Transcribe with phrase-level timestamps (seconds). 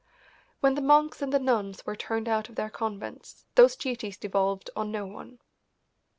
[0.61, 4.71] When the monks and the nuns were turned out of their convents these duties devolved
[4.75, 5.37] on no one.